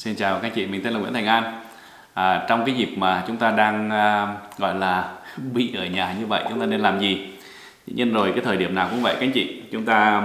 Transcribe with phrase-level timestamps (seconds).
[0.00, 1.60] Xin chào các chị, mình tên là Nguyễn Thành An.
[2.14, 5.08] À, trong cái dịp mà chúng ta đang à, gọi là
[5.54, 7.38] bị ở nhà như vậy, chúng ta nên làm gì?
[7.86, 9.62] Dĩ nhiên rồi cái thời điểm nào cũng vậy các anh chị.
[9.72, 10.22] Chúng ta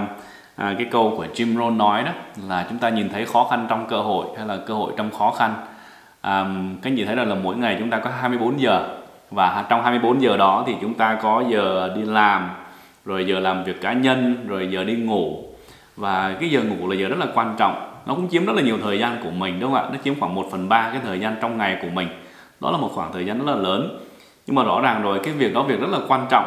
[0.56, 2.12] à, cái câu của Jim Rohn nói đó
[2.48, 5.12] là chúng ta nhìn thấy khó khăn trong cơ hội hay là cơ hội trong
[5.12, 5.54] khó khăn.
[6.22, 6.44] À,
[6.82, 8.98] các anh chị thấy rằng là mỗi ngày chúng ta có 24 giờ
[9.32, 12.50] và trong 24 giờ đó thì chúng ta có giờ đi làm,
[13.06, 15.44] rồi giờ làm việc cá nhân, rồi giờ đi ngủ
[15.96, 18.62] và cái giờ ngủ là giờ rất là quan trọng nó cũng chiếm rất là
[18.62, 19.90] nhiều thời gian của mình, đúng không ạ?
[19.94, 22.08] Nó chiếm khoảng 1 phần ba cái thời gian trong ngày của mình.
[22.60, 24.00] Đó là một khoảng thời gian rất là lớn.
[24.48, 26.46] Nhưng mà rõ ràng rồi, cái việc đó việc rất là quan trọng.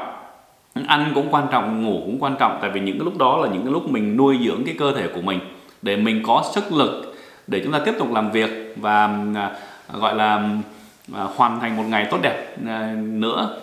[0.87, 2.59] Ăn cũng quan trọng, ngủ cũng quan trọng.
[2.61, 4.93] Tại vì những cái lúc đó là những cái lúc mình nuôi dưỡng cái cơ
[4.93, 5.41] thể của mình
[5.83, 7.15] để mình có sức lực
[7.47, 9.05] để chúng ta tiếp tục làm việc và
[9.37, 9.51] à,
[9.93, 10.49] gọi là
[11.15, 13.57] à, hoàn thành một ngày tốt đẹp à, nữa.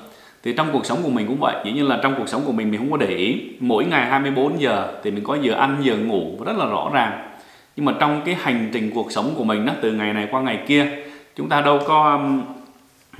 [0.44, 1.56] Thì trong cuộc sống của mình cũng vậy.
[1.66, 3.42] Dĩ nhiên là trong cuộc sống của mình mình không có để ý.
[3.60, 7.35] Mỗi ngày 24 giờ thì mình có giờ ăn, giờ ngủ rất là rõ ràng
[7.76, 10.42] nhưng mà trong cái hành trình cuộc sống của mình đó từ ngày này qua
[10.42, 10.88] ngày kia
[11.36, 12.44] chúng ta đâu có um,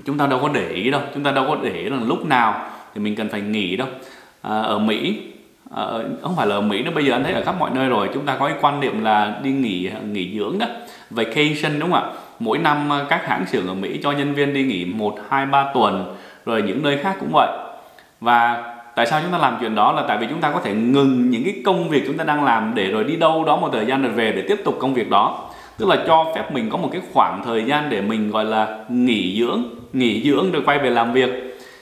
[0.06, 1.02] chúng ta đâu có để ý đâu.
[1.14, 3.88] Chúng ta đâu có để ý là lúc nào thì mình cần phải nghỉ đâu.
[4.42, 5.22] À, ở Mỹ
[5.76, 5.84] à,
[6.22, 8.10] không phải là ở Mỹ nữa bây giờ anh thấy ở khắp mọi nơi rồi
[8.14, 10.66] chúng ta có cái quan niệm là đi nghỉ nghỉ dưỡng đó
[11.10, 12.10] vacation đúng không ạ?
[12.40, 15.46] Mỗi năm à, các hãng xưởng ở Mỹ cho nhân viên đi nghỉ một hai
[15.46, 16.16] ba tuần
[16.46, 17.50] rồi những nơi khác cũng vậy.
[18.20, 20.74] Và tại sao chúng ta làm chuyện đó là tại vì chúng ta có thể
[20.74, 23.70] ngừng những cái công việc chúng ta đang làm để rồi đi đâu đó một
[23.74, 25.50] thời gian rồi về để tiếp tục công việc đó.
[25.78, 28.78] Tức là cho phép mình có một cái khoảng thời gian để mình gọi là
[28.90, 31.30] nghỉ dưỡng nghỉ dưỡng rồi quay về làm việc.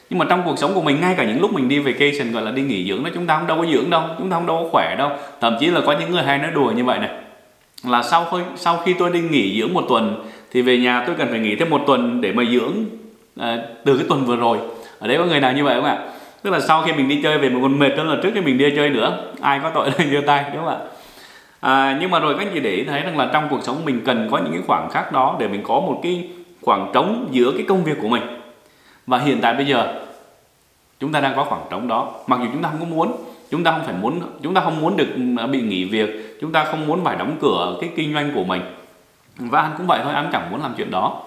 [0.09, 2.43] Nhưng mà trong cuộc sống của mình ngay cả những lúc mình đi vacation gọi
[2.43, 4.47] là đi nghỉ dưỡng đó chúng ta không đâu có dưỡng đâu chúng ta không
[4.47, 5.09] đâu có khỏe đâu.
[5.41, 7.09] Thậm chí là có những người hay nói đùa như vậy này
[7.83, 11.15] là sau khi sau khi tôi đi nghỉ dưỡng một tuần thì về nhà tôi
[11.15, 12.73] cần phải nghỉ thêm một tuần để mà dưỡng
[13.39, 14.57] à, từ cái tuần vừa rồi.
[14.99, 15.97] Ở đây có người nào như vậy không ạ?
[16.43, 18.41] Tức là sau khi mình đi chơi về mình còn mệt hơn là trước khi
[18.41, 20.79] mình đi chơi nữa ai có tội lên giơ tay đúng không ạ?
[21.59, 23.85] À, nhưng mà rồi các anh chị để ý thấy rằng là trong cuộc sống
[23.85, 26.29] mình cần có những cái khoảng khắc đó để mình có một cái
[26.61, 28.21] khoảng trống giữa cái công việc của mình.
[29.07, 29.93] Và hiện tại bây giờ
[30.99, 32.11] chúng ta đang có khoảng trống đó.
[32.27, 33.11] Mặc dù chúng ta không có muốn
[33.51, 36.51] chúng ta không phải muốn chúng ta không muốn được ừ, bị nghỉ việc chúng
[36.51, 38.61] ta không muốn phải đóng cửa cái kinh doanh của mình.
[39.37, 41.21] Và anh cũng vậy thôi anh chẳng muốn làm chuyện đó.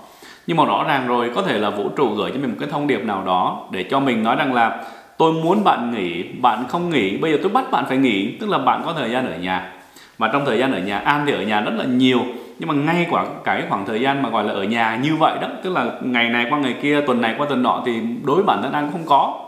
[0.46, 2.68] Nhưng mà rõ ràng rồi có thể là vũ trụ gửi cho mình một cái
[2.72, 4.84] thông điệp nào đó để cho mình nói rằng là
[5.18, 8.50] tôi muốn bạn nghỉ bạn không nghỉ bây giờ tôi bắt bạn phải nghỉ tức
[8.50, 9.72] là bạn có thời gian ở nhà.
[10.18, 12.20] Và trong thời gian ở nhà an thì ở nhà rất là nhiều
[12.58, 15.38] nhưng mà ngay quả cái khoảng thời gian mà gọi là ở nhà như vậy
[15.40, 17.92] đó tức là ngày này qua ngày kia tuần này qua tuần nọ thì
[18.24, 19.42] đối với bản thân an không có.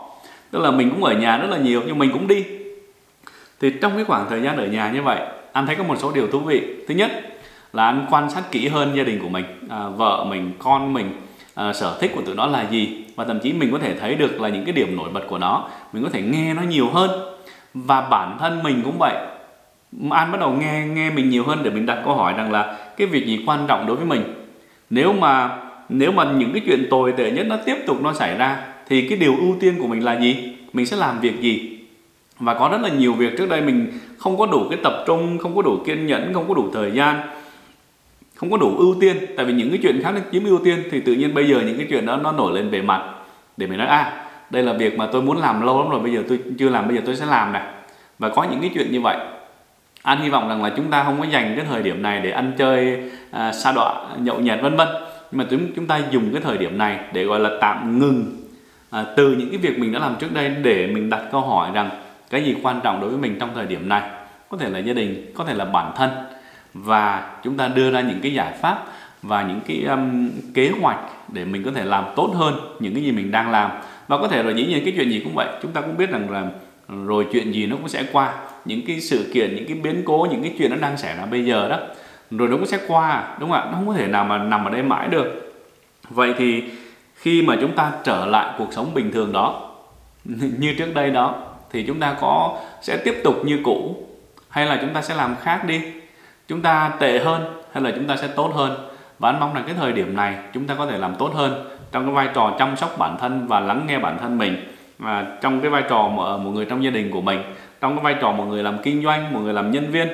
[0.51, 2.45] Tức là mình cũng ở nhà rất là nhiều nhưng mình cũng đi.
[3.61, 5.19] Thì trong cái khoảng thời gian ở nhà như vậy
[5.51, 6.61] anh thấy có một số điều thú vị.
[6.87, 7.11] Thứ nhất
[7.73, 11.11] là anh quan sát kỹ hơn gia đình của mình à, vợ mình con mình
[11.59, 13.03] à, sở thích của tụi nó là gì?
[13.15, 15.37] Và thậm chí mình có thể thấy được là những cái điểm nổi bật của
[15.37, 15.69] nó.
[15.93, 17.09] Mình có thể nghe nó nhiều hơn.
[17.73, 19.15] Và bản thân mình cũng vậy.
[20.09, 22.77] An bắt đầu nghe nghe mình nhiều hơn để mình đặt câu hỏi rằng là
[22.97, 24.21] cái việc gì quan trọng đối với mình?
[24.89, 25.57] Nếu mà
[25.89, 28.57] nếu mà những cái chuyện tồi tệ nhất nó tiếp tục nó xảy ra
[28.89, 30.55] thì cái điều ưu tiên của mình là gì?
[30.73, 31.79] Mình sẽ làm việc gì?
[32.39, 35.37] Và có rất là nhiều việc trước đây mình không có đủ cái tập trung
[35.37, 37.21] không có đủ kiên nhẫn không có đủ thời gian
[38.39, 40.83] không có đủ ưu tiên tại vì những cái chuyện khác nó chiếm ưu tiên
[40.91, 43.03] thì tự nhiên bây giờ những cái chuyện đó nó nổi lên bề mặt.
[43.57, 46.13] Để mình nói à đây là việc mà tôi muốn làm lâu lắm rồi bây
[46.13, 47.63] giờ tôi chưa làm bây giờ tôi sẽ làm này.
[48.19, 49.17] Và có những cái chuyện như vậy.
[50.03, 52.31] Anh hy vọng rằng là chúng ta không có dành cái thời điểm này để
[52.31, 54.87] ăn chơi à, sa đọa nhậu nhẹt vân vân.
[55.31, 58.37] Nhưng mà chúng chúng ta dùng cái thời điểm này để gọi là tạm ngừng
[58.89, 61.69] à, từ những cái việc mình đã làm trước đây để mình đặt câu hỏi
[61.73, 61.89] rằng
[62.29, 64.01] cái gì quan trọng đối với mình trong thời điểm này?
[64.49, 66.09] Có thể là gia đình có thể là bản thân
[66.73, 68.85] và chúng ta đưa ra những cái giải pháp
[69.21, 73.03] và những cái um, kế hoạch để mình có thể làm tốt hơn những cái
[73.03, 73.71] gì mình đang làm.
[74.07, 75.47] Và có thể rồi dĩ nhiên cái chuyện gì cũng vậy.
[75.61, 76.43] Chúng ta cũng biết rằng là
[77.05, 78.33] rồi chuyện gì nó cũng sẽ qua.
[78.65, 81.25] Những cái sự kiện những cái biến cố những cái chuyện nó đang xảy ra
[81.25, 81.79] bây giờ đó
[82.31, 83.65] rồi nó cũng sẽ qua đúng không ạ?
[83.65, 85.53] Nó không có thể nào mà nằm ở đây mãi được.
[86.09, 86.63] Vậy thì
[87.15, 89.71] khi mà chúng ta trở lại cuộc sống bình thường đó
[90.59, 91.35] như trước đây đó
[91.71, 94.07] thì chúng ta có sẽ tiếp tục như cũ
[94.49, 95.81] hay là chúng ta sẽ làm khác đi?
[96.49, 98.89] Chúng ta tệ hơn hay là chúng ta sẽ tốt hơn?
[99.19, 101.65] Và anh mong rằng cái thời điểm này chúng ta có thể làm tốt hơn
[101.91, 105.37] trong cái vai trò chăm sóc bản thân và lắng nghe bản thân mình và
[105.41, 107.41] trong cái vai trò một, một người trong gia đình của mình
[107.81, 110.07] trong cái vai trò một người làm kinh doanh một người làm nhân viên.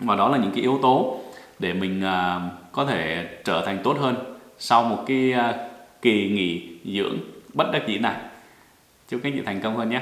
[0.00, 1.20] Và đó là những cái yếu tố
[1.58, 2.40] để mình à,
[2.72, 4.14] có thể trở thành tốt hơn
[4.58, 5.54] sau một cái à,
[6.02, 7.16] kỳ nghỉ dưỡng
[7.54, 8.14] bất đắc dĩ này.
[9.08, 10.00] Chúc các chị thành công hơn nhé.